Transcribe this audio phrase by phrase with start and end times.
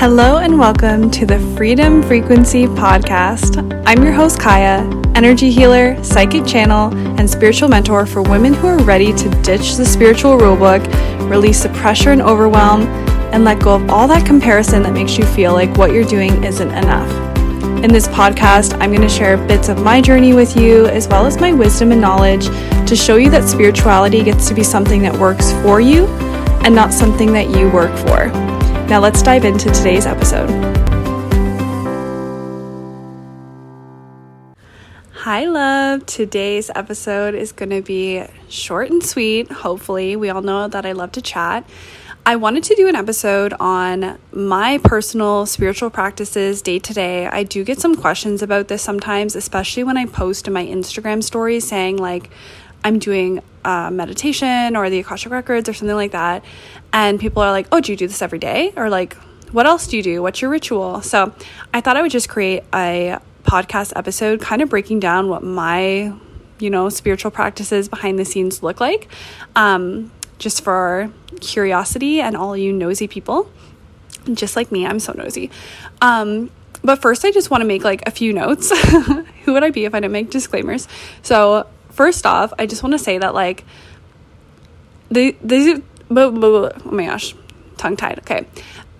[0.00, 3.58] Hello and welcome to the Freedom Frequency Podcast.
[3.86, 8.82] I'm your host, Kiah, energy healer, psychic channel, and spiritual mentor for women who are
[8.82, 10.80] ready to ditch the spiritual rulebook,
[11.28, 12.84] release the pressure and overwhelm,
[13.34, 16.44] and let go of all that comparison that makes you feel like what you're doing
[16.44, 17.10] isn't enough.
[17.84, 21.26] In this podcast, I'm going to share bits of my journey with you, as well
[21.26, 22.46] as my wisdom and knowledge,
[22.88, 26.06] to show you that spirituality gets to be something that works for you
[26.64, 28.49] and not something that you work for.
[28.90, 30.50] Now let's dive into today's episode.
[35.12, 36.04] Hi, love.
[36.06, 39.48] Today's episode is going to be short and sweet.
[39.48, 41.70] Hopefully, we all know that I love to chat.
[42.26, 47.28] I wanted to do an episode on my personal spiritual practices day to day.
[47.28, 51.22] I do get some questions about this sometimes, especially when I post in my Instagram
[51.22, 52.28] stories saying, like,
[52.84, 56.44] I'm doing uh, meditation or the Akashic Records or something like that.
[56.92, 58.72] And people are like, oh, do you do this every day?
[58.76, 59.14] Or like,
[59.52, 60.22] what else do you do?
[60.22, 61.02] What's your ritual?
[61.02, 61.34] So
[61.74, 66.12] I thought I would just create a podcast episode kind of breaking down what my,
[66.58, 69.08] you know, spiritual practices behind the scenes look like.
[69.56, 73.50] Um, just for curiosity and all you nosy people.
[74.32, 75.50] Just like me, I'm so nosy.
[76.00, 76.50] Um,
[76.82, 78.72] but first, I just want to make like a few notes.
[79.44, 80.88] Who would I be if I didn't make disclaimers?
[81.22, 83.64] So, first off, I just want to say that like
[85.10, 87.34] the these oh my gosh,
[87.76, 88.18] tongue tied.
[88.20, 88.46] Okay.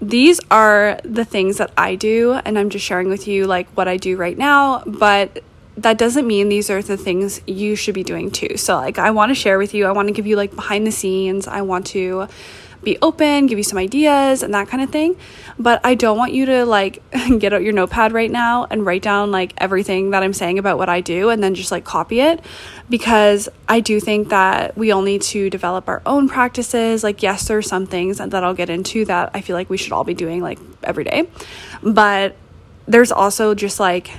[0.02, 3.86] These are the things that I do and I'm just sharing with you like what
[3.86, 5.42] I do right now, but
[5.76, 8.56] that doesn't mean these are the things you should be doing too.
[8.56, 10.86] So like I want to share with you, I want to give you like behind
[10.86, 11.46] the scenes.
[11.46, 12.28] I want to
[12.82, 15.16] be open, give you some ideas and that kind of thing.
[15.58, 17.02] But I don't want you to like
[17.38, 20.78] get out your notepad right now and write down like everything that I'm saying about
[20.78, 22.40] what I do and then just like copy it
[22.88, 27.04] because I do think that we all need to develop our own practices.
[27.04, 29.76] Like, yes, there are some things that I'll get into that I feel like we
[29.76, 31.28] should all be doing like every day.
[31.82, 32.36] But
[32.86, 34.10] there's also just like,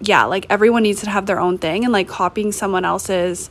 [0.00, 3.50] yeah, like everyone needs to have their own thing and like copying someone else's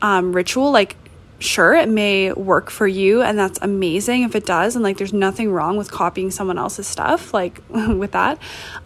[0.00, 0.96] um, ritual, like
[1.38, 5.12] sure it may work for you and that's amazing if it does and like there's
[5.12, 8.38] nothing wrong with copying someone else's stuff like with that.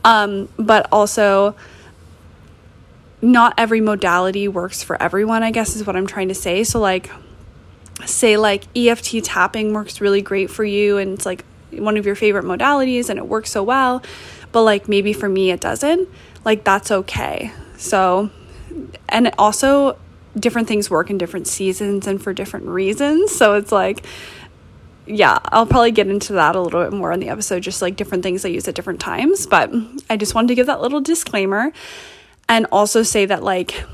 [0.04, 1.54] Um but also
[3.20, 6.64] not every modality works for everyone i guess is what i'm trying to say.
[6.64, 7.10] So like
[8.06, 12.14] say like EFT tapping works really great for you and it's like one of your
[12.14, 14.02] favorite modalities and it works so well
[14.52, 16.08] but like maybe for me it doesn't
[16.44, 17.52] like that's okay.
[17.76, 18.30] So
[19.08, 19.98] and it also
[20.38, 23.34] different things work in different seasons and for different reasons.
[23.34, 24.04] So it's like,
[25.06, 27.96] yeah, I'll probably get into that a little bit more in the episode, just like
[27.96, 29.46] different things I use at different times.
[29.46, 29.70] But
[30.10, 31.72] I just wanted to give that little disclaimer
[32.48, 33.84] and also say that like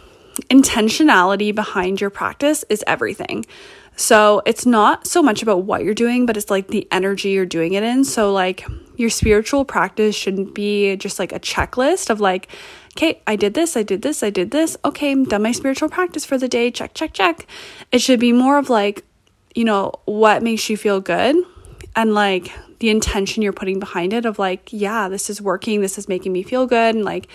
[0.50, 3.44] intentionality behind your practice is everything.
[3.97, 7.47] So it's not so much about what you're doing, but it's like the energy you're
[7.47, 8.04] doing it in.
[8.04, 8.66] So, like,
[8.97, 12.49] your spiritual practice shouldn't be just like a checklist of like,
[12.97, 14.77] okay, I did this, I did this, I did this.
[14.84, 16.71] Okay, I'm done my spiritual practice for the day.
[16.71, 17.47] Check, check, check.
[17.91, 19.05] It should be more of like,
[19.55, 21.37] you know, what makes you feel good
[21.97, 25.99] and like the intention you're putting behind it of like, yeah, this is working, this
[25.99, 27.28] is making me feel good and like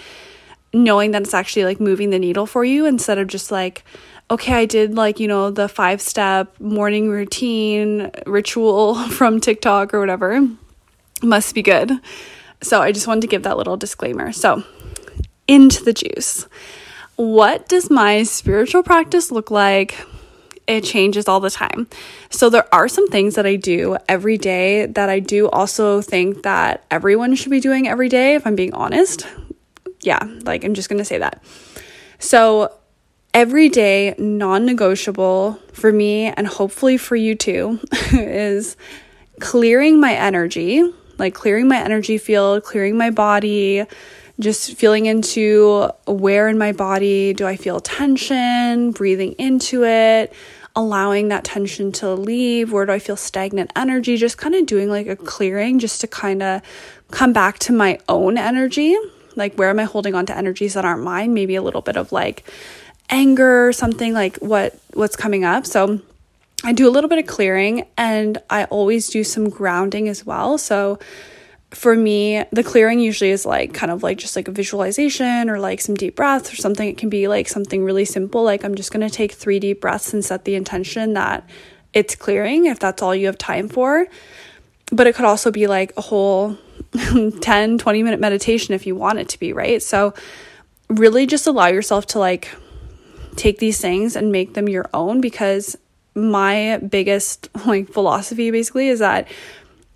[0.73, 3.83] knowing that it's actually like moving the needle for you instead of just like,
[4.31, 9.99] okay, I did like, you know, the five step morning routine ritual from TikTok or
[9.99, 10.47] whatever.
[11.21, 11.91] Must be good.
[12.61, 14.31] So I just wanted to give that little disclaimer.
[14.31, 14.63] So,
[15.49, 16.47] into the juice.
[17.15, 19.97] What does my spiritual practice look like?
[20.67, 21.87] It changes all the time.
[22.29, 26.43] So, there are some things that I do every day that I do also think
[26.43, 29.25] that everyone should be doing every day, if I'm being honest.
[30.01, 31.43] Yeah, like I'm just gonna say that.
[32.19, 32.71] So,
[33.33, 37.79] every day, non negotiable for me and hopefully for you too,
[38.13, 38.77] is
[39.39, 40.83] clearing my energy,
[41.17, 43.85] like clearing my energy field, clearing my body
[44.39, 50.33] just feeling into where in my body do I feel tension, breathing into it,
[50.75, 54.89] allowing that tension to leave, where do I feel stagnant energy, just kind of doing
[54.89, 56.61] like a clearing just to kind of
[57.11, 58.95] come back to my own energy.
[59.35, 61.33] Like, where am I holding on to energies that aren't mine?
[61.33, 62.45] Maybe a little bit of like
[63.09, 65.65] anger something like what what's coming up.
[65.65, 65.99] So
[66.63, 70.57] I do a little bit of clearing and I always do some grounding as well.
[70.57, 70.99] So
[71.71, 75.59] for me, the clearing usually is like kind of like just like a visualization or
[75.59, 76.87] like some deep breaths or something.
[76.87, 79.81] It can be like something really simple, like I'm just going to take three deep
[79.81, 81.47] breaths and set the intention that
[81.93, 84.07] it's clearing if that's all you have time for.
[84.91, 86.57] But it could also be like a whole
[87.41, 89.81] 10, 20 minute meditation if you want it to be, right?
[89.81, 90.13] So,
[90.89, 92.49] really just allow yourself to like
[93.35, 95.77] take these things and make them your own because
[96.15, 99.27] my biggest like philosophy basically is that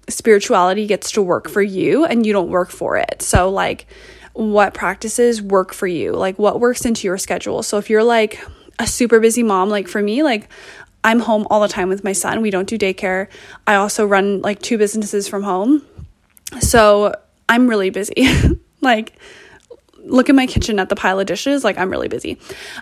[0.10, 3.22] spirituality gets to work for you and you don't work for it.
[3.22, 3.88] So, like,
[4.34, 6.14] what practices work for you?
[6.14, 7.64] Like, what works into your schedule?
[7.64, 8.40] So, if you're like
[8.80, 10.50] a super busy mom, like for me, like,
[11.04, 12.42] I'm home all the time with my son.
[12.42, 13.28] We don't do daycare.
[13.68, 15.86] I also run like two businesses from home.
[16.60, 17.16] So,
[17.50, 18.28] I'm really busy.
[18.82, 19.14] like,
[20.04, 21.64] look at my kitchen at the pile of dishes.
[21.64, 22.40] Like, I'm really busy.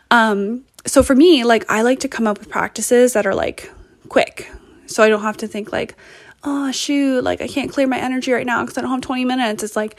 [0.09, 3.71] Um, so for me, like, I like to come up with practices that are like
[4.09, 4.49] quick.
[4.87, 5.95] So I don't have to think like,
[6.43, 9.25] oh shoot like i can't clear my energy right now because i don't have 20
[9.25, 9.63] minutes.
[9.63, 9.95] It's like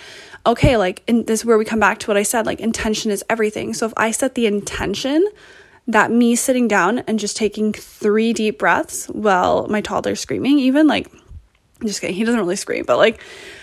[0.46, 3.10] okay like and this is where we come back to what i said like intention
[3.10, 3.74] is everything.
[3.74, 5.26] So if i set the intention
[5.88, 10.86] that me sitting down and just taking three deep breaths while my toddler's screaming even
[10.86, 11.12] like
[11.80, 13.20] I'm just kidding he doesn't really scream but like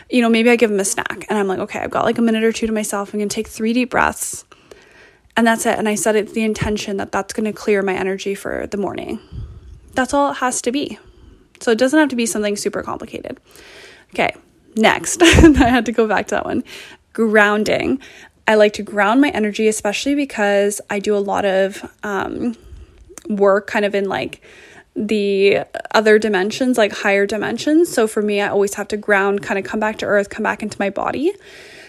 [0.09, 2.17] you know maybe i give him a snack and i'm like okay i've got like
[2.17, 4.43] a minute or two to myself i'm gonna take three deep breaths
[5.37, 5.79] and that's it.
[5.79, 9.19] And i set it the intention that that's gonna clear my energy for the morning.
[9.93, 10.99] That's all it has to be
[11.59, 13.39] so it doesn't have to be something super complicated.
[14.13, 14.35] Okay,
[14.75, 16.63] next, I had to go back to that one
[17.13, 17.99] grounding.
[18.47, 22.55] I like to ground my energy, especially because I do a lot of um,
[23.27, 24.41] work kind of in like
[24.95, 27.89] the other dimensions, like higher dimensions.
[27.89, 30.43] So for me, I always have to ground, kind of come back to earth, come
[30.43, 31.31] back into my body.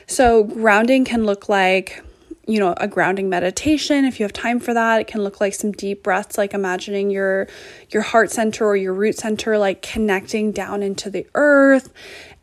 [0.06, 2.02] So grounding can look like
[2.46, 5.00] you know, a grounding meditation if you have time for that.
[5.00, 7.48] It can look like some deep breaths like imagining your
[7.90, 11.92] your heart center or your root center like connecting down into the earth.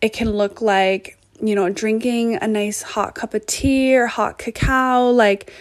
[0.01, 4.37] It can look like, you know, drinking a nice hot cup of tea or hot
[4.37, 5.51] cacao like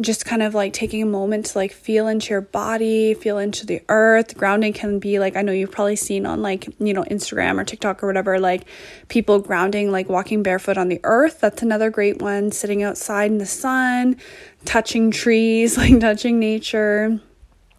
[0.00, 3.66] just kind of like taking a moment to like feel into your body, feel into
[3.66, 4.36] the earth.
[4.36, 7.64] Grounding can be like I know you've probably seen on like, you know, Instagram or
[7.64, 8.64] TikTok or whatever, like
[9.08, 11.40] people grounding, like walking barefoot on the earth.
[11.40, 12.52] That's another great one.
[12.52, 14.16] Sitting outside in the sun,
[14.64, 17.20] touching trees, like touching nature.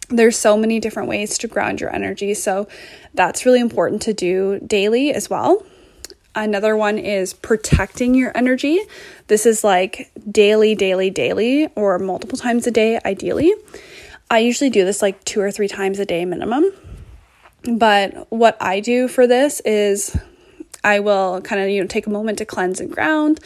[0.09, 2.33] There's so many different ways to ground your energy.
[2.33, 2.67] So
[3.13, 5.65] that's really important to do daily as well.
[6.33, 8.79] Another one is protecting your energy.
[9.27, 13.53] This is like daily, daily, daily, or multiple times a day, ideally.
[14.29, 16.71] I usually do this like two or three times a day minimum.
[17.69, 20.17] But what I do for this is
[20.83, 23.39] I will kind of, you know, take a moment to cleanse and ground,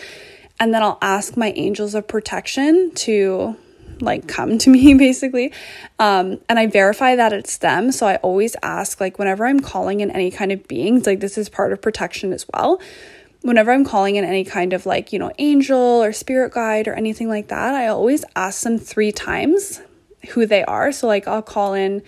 [0.59, 3.57] and then I'll ask my angels of protection to
[4.01, 5.51] like come to me basically.
[5.99, 7.91] Um, and i verify that it's them.
[7.91, 11.37] So i always ask like whenever i'm calling in any kind of beings like this
[11.37, 12.81] is part of protection as well.
[13.41, 16.93] Whenever i'm calling in any kind of like you know angel or spirit guide or
[16.93, 19.81] anything like that i always ask them three times
[20.29, 20.91] who they are.
[20.91, 22.01] So like i'll call in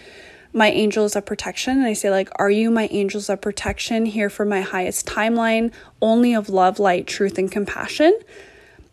[0.53, 4.29] my angels of protection and I say like are you my angels of protection here
[4.29, 8.17] for my highest timeline only of love light truth and compassion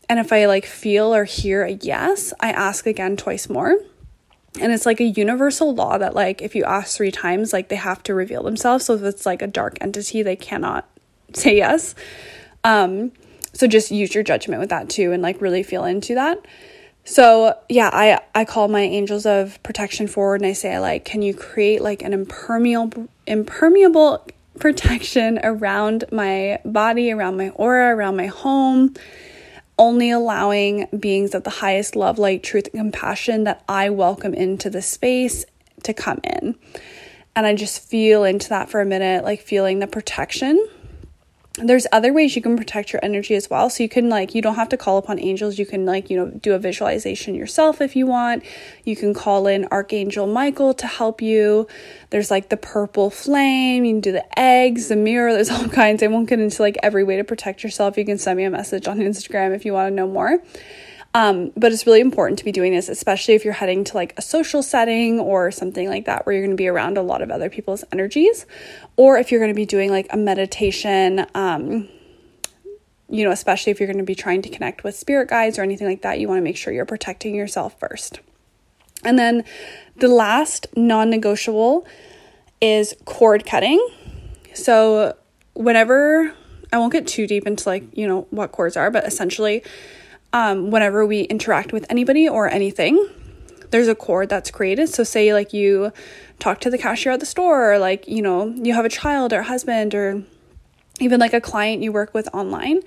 [0.09, 3.77] and if I like feel or hear a yes, I ask again twice more.
[4.61, 7.77] And it's like a universal law that like if you ask 3 times like they
[7.77, 8.85] have to reveal themselves.
[8.85, 10.89] So if it's like a dark entity, they cannot
[11.33, 11.95] say yes.
[12.63, 13.13] Um
[13.53, 16.45] so just use your judgment with that too and like really feel into that.
[17.05, 21.23] So yeah, I I call my angels of protection forward and I say like can
[21.23, 24.27] you create like an impermeable impermeable
[24.61, 28.95] protection around my body, around my aura, around my home
[29.79, 34.71] only allowing beings of the highest love, light, truth, and compassion that I welcome into
[34.71, 35.45] the space
[35.83, 36.57] to come in.
[37.37, 40.69] And I just feel into that for a minute, like feeling the protection
[41.59, 43.71] there's other ways you can protect your energy as well.
[43.71, 45.57] So you can like you don't have to call upon angels.
[45.57, 48.43] You can like, you know, do a visualization yourself if you want.
[48.83, 51.69] You can call in Archangel Michael to help you.
[52.11, 56.03] There's like the purple flame, you can do the eggs, the mirror, there's all kinds.
[56.03, 57.97] I won't get into like every way to protect yourself.
[57.97, 60.43] You can send me a message on Instagram if you want to know more.
[61.17, 64.15] Um, but it's really important to be doing this, especially if you're heading to like
[64.17, 67.23] a social setting or something like that where you're going to be around a lot
[67.23, 68.47] of other people's energies,
[68.97, 71.25] or if you're going to be doing like a meditation.
[71.35, 71.89] Um,
[73.09, 75.63] you know, especially if you're going to be trying to connect with spirit guides or
[75.63, 78.19] anything like that, you want to make sure you're protecting yourself first.
[79.05, 79.45] And then
[79.97, 81.87] the last non negotiable
[82.61, 83.87] is cord cutting.
[84.55, 85.17] So,
[85.53, 86.35] whenever
[86.73, 89.63] I won't get too deep into like, you know, what cords are, but essentially,
[90.35, 93.09] um, whenever we interact with anybody or anything,
[93.71, 94.89] there's a cord that's created.
[94.89, 95.93] So, say like you
[96.41, 99.33] talk to the cashier at the store, or like, you know, you have a child
[99.33, 100.25] or a husband, or
[101.01, 102.81] even like a client you work with online.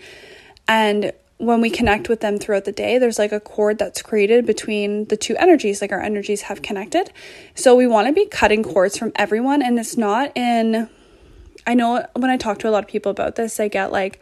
[0.67, 4.45] And when we connect with them throughout the day, there's like a cord that's created
[4.45, 7.11] between the two energies, like our energies have connected.
[7.55, 10.89] So, we want to be cutting cords from everyone, and it's not in.
[11.65, 14.19] I know when I talk to a lot of people about this, I get like,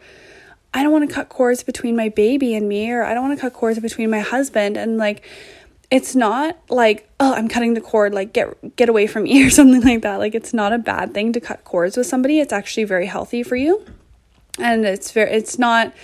[0.76, 3.38] I don't want to cut cords between my baby and me, or I don't want
[3.38, 4.76] to cut cords between my husband.
[4.76, 5.24] And like,
[5.90, 9.50] it's not like oh i'm cutting the cord like get get away from me or
[9.50, 10.16] something like that.
[10.18, 12.40] Like it's not a bad thing to cut cords with somebody.
[12.40, 13.84] It's actually very healthy for you.
[14.58, 15.94] And it's very it's not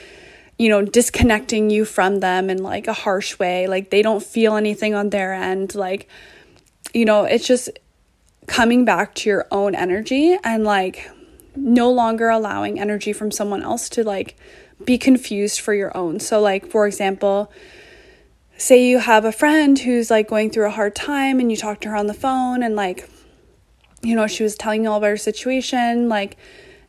[0.59, 3.67] you know disconnecting you from them in like a harsh way.
[3.67, 5.75] Like they don't feel anything on their end.
[5.75, 6.09] Like
[6.95, 7.69] you know it's just
[8.47, 11.11] coming back to your own energy and like
[11.55, 14.37] no longer allowing energy from someone else to like
[14.85, 16.21] be confused for your own.
[16.21, 17.53] So like for example
[18.63, 21.81] say you have a friend who's like going through a hard time and you talk
[21.81, 23.09] to her on the phone and like
[24.03, 26.37] you know she was telling you all about her situation like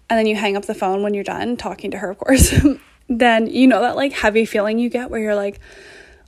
[0.09, 2.53] and then you hang up the phone when you're done talking to her of course
[3.09, 5.59] then you know that like heavy feeling you get where you're like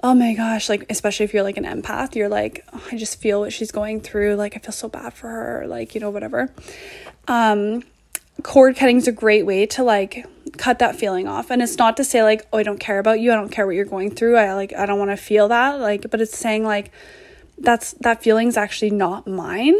[0.01, 3.21] oh my gosh like especially if you're like an empath you're like oh, i just
[3.21, 6.09] feel what she's going through like i feel so bad for her like you know
[6.09, 6.51] whatever.
[7.27, 7.83] Um
[8.43, 10.25] cord cutting is a great way to like
[10.57, 11.49] cut that feeling off.
[11.49, 13.31] And it's not to say like oh i don't care about you.
[13.31, 14.37] I don't care what you're going through.
[14.37, 16.91] I like i don't want to feel that like but it's saying like
[17.57, 19.75] that's that feeling's actually not mine.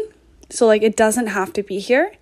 [0.50, 2.12] So like it doesn't have to be here.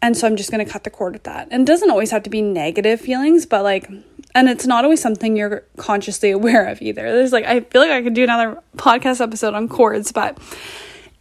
[0.00, 1.48] And so i'm just going to cut the cord with that.
[1.50, 3.90] And it doesn't always have to be negative feelings but like
[4.34, 7.02] and it's not always something you're consciously aware of either.
[7.12, 10.38] There's like i feel like i could do another podcast episode on cords but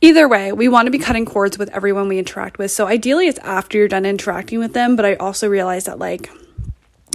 [0.04, 2.72] Either way, we want to be cutting cords with everyone we interact with.
[2.72, 4.96] So ideally, it's after you're done interacting with them.
[4.96, 6.32] But I also realize that, like,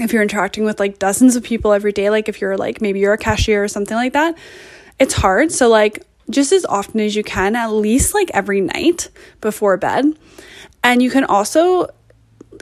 [0.00, 3.00] if you're interacting with like dozens of people every day, like if you're like maybe
[3.00, 4.37] you're a cashier or something like that,
[5.00, 5.50] it's hard.
[5.50, 10.05] So, like, just as often as you can, at least like every night before bed.
[10.85, 11.88] And you can also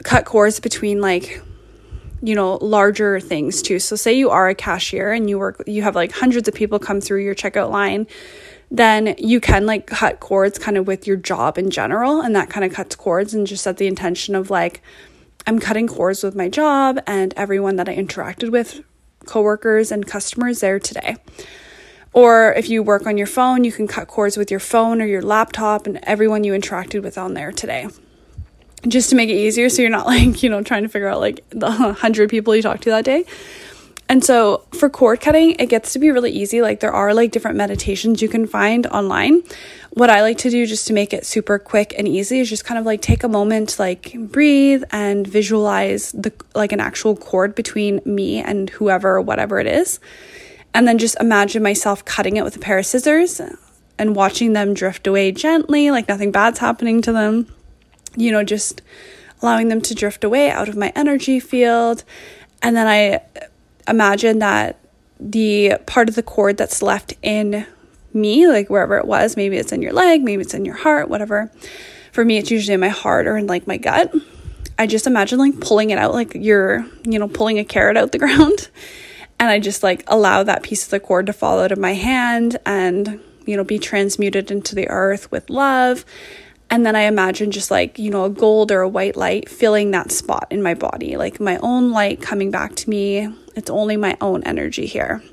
[0.03, 1.41] cut cords between like
[2.21, 5.83] you know larger things too so say you are a cashier and you work you
[5.83, 8.07] have like hundreds of people come through your checkout line
[8.71, 12.21] then you can like cut cords kind of with your job in general.
[12.21, 14.81] And that kind of cuts cords and just set the intention of like,
[15.47, 18.83] I'm cutting cords with my job and everyone that I interacted with,
[19.25, 21.17] coworkers and customers there today.
[22.13, 25.05] Or if you work on your phone, you can cut cords with your phone or
[25.05, 27.87] your laptop and everyone you interacted with on there today.
[28.87, 31.19] Just to make it easier so you're not like, you know, trying to figure out
[31.19, 33.25] like the 100 people you talked to that day.
[34.07, 36.61] And so for cord cutting, it gets to be really easy.
[36.61, 39.41] Like there are like different meditations you can find online.
[39.91, 42.65] What I like to do just to make it super quick and easy is just
[42.65, 47.55] kind of like take a moment like breathe and visualize the like an actual cord
[47.55, 49.99] between me and whoever whatever it is.
[50.73, 53.41] And then just imagine myself cutting it with a pair of scissors
[53.97, 57.47] and watching them drift away gently, like nothing bad's happening to them.
[58.17, 58.81] You know, just
[59.41, 62.03] allowing them to drift away out of my energy field.
[62.61, 63.21] And then I
[63.87, 64.79] imagine that
[65.19, 67.65] the part of the cord that's left in
[68.13, 71.09] me, like wherever it was, maybe it's in your leg, maybe it's in your heart,
[71.09, 71.51] whatever.
[72.11, 74.13] For me, it's usually in my heart or in like my gut.
[74.77, 78.11] I just imagine like pulling it out, like you're, you know, pulling a carrot out
[78.11, 78.69] the ground.
[79.39, 81.93] And I just like allow that piece of the cord to fall out of my
[81.93, 86.05] hand and, you know, be transmuted into the earth with love
[86.69, 89.91] and then I imagine just like, you know, a gold or a white light filling
[89.91, 93.29] that spot in my body, like my own light coming back to me.
[93.55, 95.23] It's only my own energy here.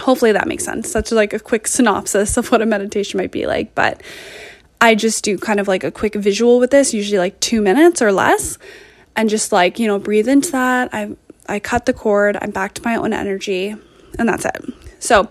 [0.00, 0.92] Hopefully that makes sense.
[0.92, 3.74] That's like a quick synopsis of what a meditation might be like.
[3.74, 4.02] But
[4.80, 8.02] I just do kind of like a quick visual with this, usually like two minutes
[8.02, 8.58] or less.
[9.14, 10.90] And just like, you know, breathe into that.
[10.92, 11.16] I
[11.48, 13.74] I cut the cord, I'm back to my own energy,
[14.18, 14.64] and that's it.
[15.00, 15.28] So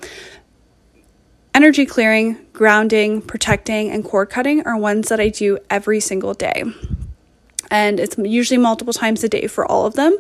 [1.53, 6.63] Energy clearing, grounding, protecting, and cord cutting are ones that I do every single day.
[7.69, 10.17] And it's usually multiple times a day for all of them.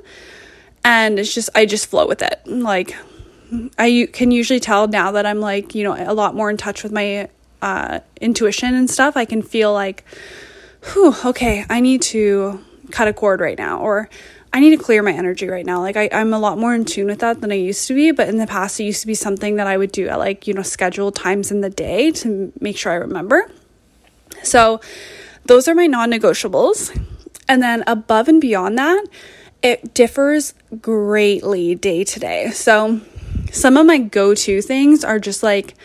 [0.83, 2.41] And it's just, I just flow with it.
[2.45, 2.95] Like,
[3.77, 6.83] I can usually tell now that I'm like, you know, a lot more in touch
[6.83, 7.29] with my
[7.61, 9.17] uh, intuition and stuff.
[9.17, 10.05] I can feel like,
[10.93, 13.79] whew, okay, I need to cut a cord right now.
[13.79, 14.09] Or
[14.53, 15.79] I need to clear my energy right now.
[15.79, 18.11] Like I, I'm a lot more in tune with that than I used to be.
[18.11, 20.47] But in the past, it used to be something that I would do at like,
[20.47, 23.49] you know, scheduled times in the day to make sure I remember.
[24.43, 24.81] So
[25.45, 26.97] those are my non negotiables.
[27.47, 29.05] And then above and beyond that,
[29.61, 32.49] it differs greatly day to day.
[32.51, 33.01] So
[33.51, 35.75] some of my go to things are just like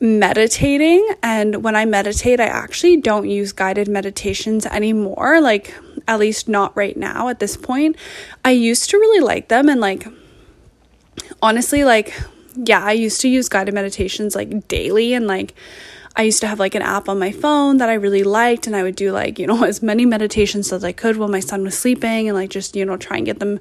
[0.00, 1.06] meditating.
[1.22, 5.40] And when I meditate, I actually don't use guided meditations anymore.
[5.40, 5.74] Like,
[6.08, 7.96] at least not right now at this point.
[8.44, 10.06] I used to really like them and like
[11.42, 12.12] honestly like
[12.56, 15.54] yeah, I used to use guided meditations like daily and like
[16.16, 18.74] I used to have like an app on my phone that I really liked and
[18.74, 21.62] I would do like, you know, as many meditations as I could while my son
[21.62, 23.60] was sleeping and like just, you know, try and get them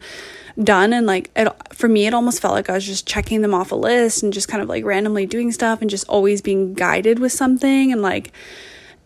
[0.62, 3.54] done and like it for me it almost felt like I was just checking them
[3.54, 6.74] off a list and just kind of like randomly doing stuff and just always being
[6.74, 8.34] guided with something and like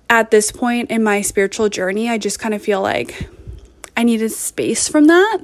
[0.10, 3.30] at this point in my spiritual journey, I just kind of feel like
[3.98, 5.40] I needed space from that.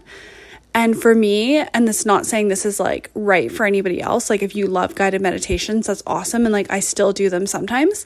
[0.73, 4.43] And for me, and this not saying this is like right for anybody else, like
[4.43, 6.45] if you love guided meditations, that's awesome.
[6.45, 8.05] And like I still do them sometimes.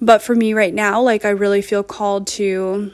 [0.00, 2.92] But for me right now, like I really feel called to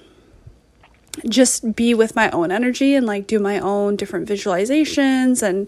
[1.28, 5.66] just be with my own energy and like do my own different visualizations and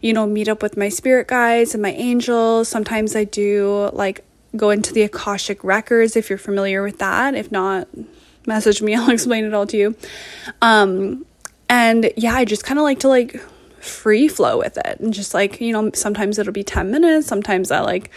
[0.00, 4.24] you know meet up with my spirit guides and my angels sometimes i do like
[4.56, 7.86] go into the akashic records if you're familiar with that if not
[8.46, 9.94] message me i'll explain it all to you
[10.62, 11.26] um
[11.68, 13.40] and yeah, I just kind of like to like
[13.80, 17.70] free flow with it and just like, you know, sometimes it'll be 10 minutes, sometimes
[17.70, 18.10] I like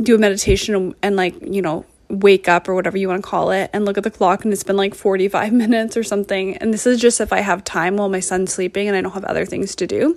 [0.00, 3.28] do a meditation and, and like, you know, wake up or whatever you want to
[3.28, 6.56] call it and look at the clock and it's been like 45 minutes or something.
[6.56, 9.12] And this is just if I have time while my son's sleeping and I don't
[9.12, 10.14] have other things to do,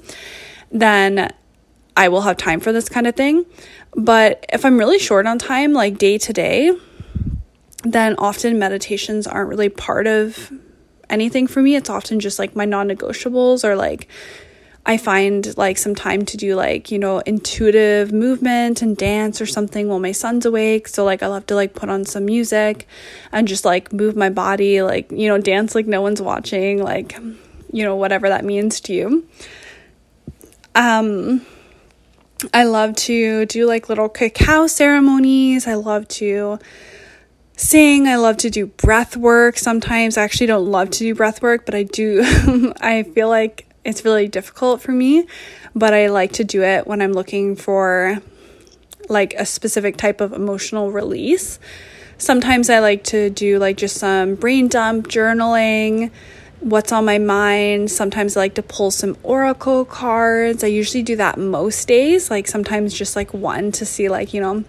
[0.71, 1.33] then
[1.97, 3.45] I will have time for this kind of thing.
[3.95, 6.71] But if I'm really short on time, like day to day,
[7.83, 10.51] then often meditations aren't really part of
[11.11, 11.75] anything for me.
[11.75, 14.07] It's often just like my non negotiables or like
[14.85, 19.45] I find like some time to do like, you know, intuitive movement and dance or
[19.45, 20.87] something while my son's awake.
[20.87, 22.87] So like I love to like put on some music
[23.31, 27.15] and just like move my body, like, you know, dance like no one's watching, like,
[27.71, 29.27] you know, whatever that means to you.
[30.73, 31.45] Um
[32.53, 35.67] I love to do like little cacao ceremonies.
[35.67, 36.57] I love to
[37.61, 38.07] sing.
[38.07, 39.57] I love to do breath work.
[39.57, 42.21] Sometimes I actually don't love to do breath work, but I do.
[42.81, 45.27] I feel like it's really difficult for me,
[45.75, 48.17] but I like to do it when I'm looking for
[49.09, 51.59] like a specific type of emotional release.
[52.17, 56.11] Sometimes I like to do like just some brain dump journaling
[56.61, 57.89] what's on my mind.
[57.89, 60.63] Sometimes I like to pull some oracle cards.
[60.63, 64.41] I usually do that most days, like sometimes just like one to see, like, you
[64.41, 64.63] know,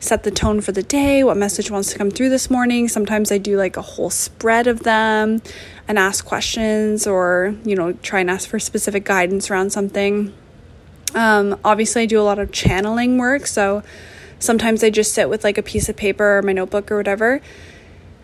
[0.00, 2.88] set the tone for the day, what message wants to come through this morning.
[2.88, 5.42] Sometimes I do like a whole spread of them
[5.86, 10.32] and ask questions or, you know, try and ask for specific guidance around something.
[11.14, 13.82] Um, obviously, I do a lot of channeling work, so
[14.38, 17.42] sometimes I just sit with like a piece of paper or my notebook or whatever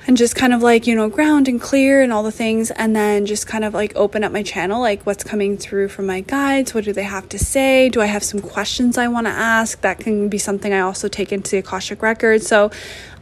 [0.07, 2.70] and just kind of like, you know, ground and clear and all the things.
[2.70, 6.07] And then just kind of like open up my channel, like what's coming through from
[6.07, 6.74] my guides.
[6.74, 7.88] What do they have to say?
[7.88, 9.81] Do I have some questions I want to ask?
[9.83, 12.42] That can be something I also take into the Akashic Record.
[12.42, 12.70] So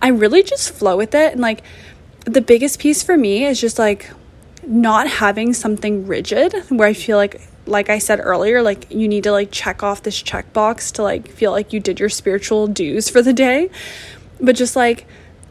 [0.01, 1.33] I really just flow with it.
[1.33, 1.63] And like
[2.25, 4.11] the biggest piece for me is just like
[4.67, 9.25] not having something rigid where I feel like like I said earlier, like you need
[9.25, 13.11] to like check off this checkbox to like feel like you did your spiritual dues
[13.11, 13.71] for the day.
[14.41, 15.07] But just like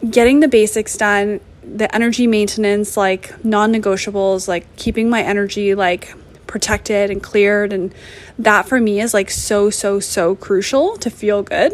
[0.10, 6.14] getting the basics done, the energy maintenance, like non negotiables, like keeping my energy like
[6.48, 7.74] protected and cleared.
[7.74, 7.94] And
[8.40, 11.74] that for me is like so, so, so crucial to feel good.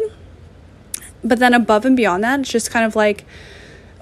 [1.22, 3.24] But then above and beyond that, it's just kind of like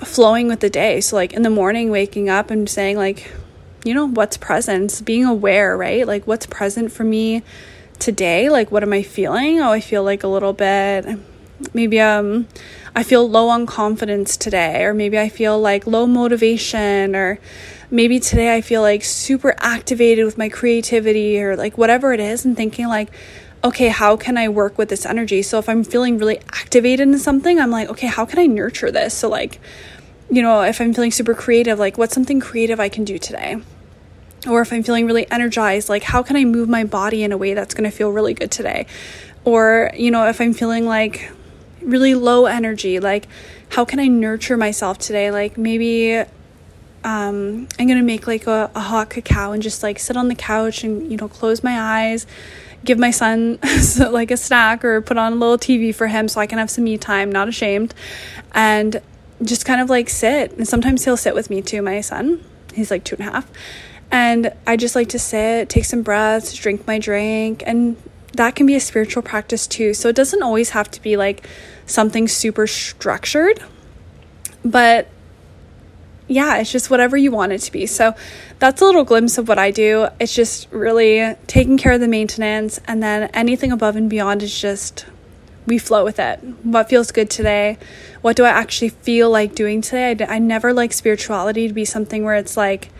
[0.05, 1.01] flowing with the day.
[1.01, 3.33] So, like in the morning, waking up and saying, like,
[3.85, 6.07] you know, what's present, being aware, right?
[6.07, 7.43] Like, what's present for me
[7.99, 8.49] today?
[8.49, 9.61] Like, what am I feeling?
[9.61, 11.07] Oh, I feel like a little bit,
[11.73, 12.49] maybe, um,
[12.95, 17.39] I feel low on confidence today, or maybe I feel like low motivation, or
[17.91, 22.45] maybe today I feel like super activated with my creativity, or like whatever it is,
[22.45, 23.11] and thinking like,
[23.65, 25.41] okay, how can I work with this energy?
[25.43, 28.91] So if I'm feeling really activated in something, I'm like, okay, how can I nurture
[28.91, 29.15] this?
[29.15, 29.61] So, like,
[30.31, 33.57] you know, if I'm feeling super creative, like, what's something creative I can do today?
[34.49, 37.37] Or if I'm feeling really energized, like, how can I move my body in a
[37.37, 38.87] way that's going to feel really good today?
[39.45, 41.31] Or, you know, if I'm feeling like
[41.85, 43.29] really low energy like
[43.71, 45.31] how can i nurture myself today?
[45.31, 46.25] Like maybe
[47.05, 50.35] um, i'm gonna make like a, a hot cacao and just like sit on the
[50.35, 52.27] couch and you know close my eyes
[52.85, 53.59] give my son
[54.11, 56.71] like a snack or put on a little tv for him so i can have
[56.71, 57.95] some me time not ashamed.
[58.53, 59.01] And
[59.43, 60.53] just kind of like sit.
[60.53, 62.45] And sometimes he'll sit with me too my son.
[62.75, 63.51] He's like two and a half.
[64.11, 67.97] And i just like to sit take some breaths drink my drink and
[68.35, 71.47] that can be a spiritual practice too so it doesn't always have to be like
[71.87, 73.63] something super structured.
[74.65, 75.09] But
[76.29, 77.87] yeah, it's just whatever you want it to be.
[77.87, 78.15] So
[78.59, 80.09] that's a little glimpse of what I do.
[80.19, 84.59] It's just really taking care of the maintenance, and then anything above and beyond is
[84.59, 85.07] just
[85.67, 86.39] we flow with it.
[86.63, 87.79] What feels good today?
[88.21, 90.17] What do I actually feel like doing today?
[90.21, 92.91] I, I never like spirituality to be something where it's like,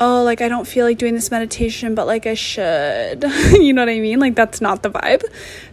[0.00, 3.24] oh, like I don't feel like doing this meditation, but like I should.
[3.52, 4.20] you know what I mean?
[4.20, 5.24] Like that's not the vibe.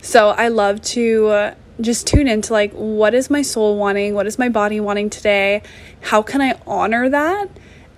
[0.02, 4.40] So I love to just tune into like what is my soul wanting what is
[4.40, 5.62] my body wanting today
[6.02, 7.50] how can i honor that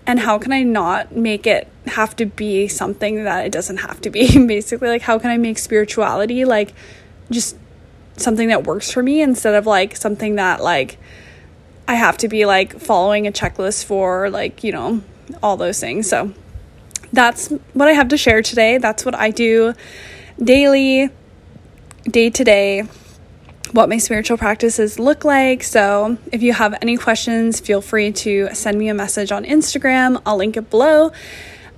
[0.07, 4.01] and how can i not make it have to be something that it doesn't have
[4.01, 6.73] to be basically like how can i make spirituality like
[7.29, 7.55] just
[8.15, 10.97] something that works for me instead of like something that like
[11.87, 15.01] i have to be like following a checklist for like you know
[15.41, 16.33] all those things so
[17.13, 18.77] that's what I have to share today.
[18.77, 19.73] That's what I do
[20.41, 21.09] daily,
[22.03, 22.83] day to day,
[23.71, 25.63] what my spiritual practices look like.
[25.63, 30.21] So, if you have any questions, feel free to send me a message on Instagram.
[30.25, 31.11] I'll link it below.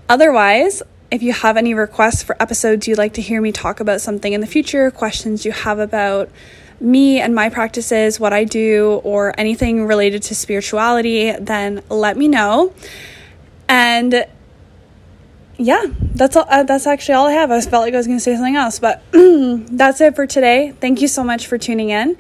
[0.07, 0.81] Otherwise,
[1.11, 4.33] if you have any requests for episodes you'd like to hear me talk about something
[4.33, 6.29] in the future, questions you have about
[6.79, 12.27] me and my practices, what I do, or anything related to spirituality, then let me
[12.27, 12.73] know.
[13.69, 14.25] And
[15.57, 16.45] yeah, that's all.
[16.49, 17.51] Uh, that's actually all I have.
[17.51, 20.73] I felt like I was going to say something else, but that's it for today.
[20.81, 22.17] Thank you so much for tuning in.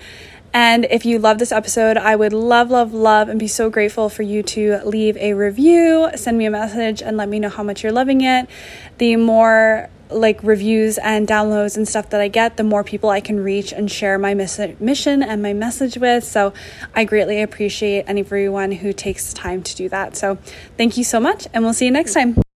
[0.53, 4.09] And if you love this episode, I would love, love, love, and be so grateful
[4.09, 7.61] for you to leave a review, send me a message, and let me know how
[7.61, 8.49] much you're loving it.
[8.97, 13.21] The more like reviews and downloads and stuff that I get, the more people I
[13.21, 16.23] can reach and share my miss- mission and my message with.
[16.23, 16.53] So
[16.95, 20.17] I greatly appreciate everyone who takes time to do that.
[20.17, 20.37] So
[20.77, 22.48] thank you so much, and we'll see you next time.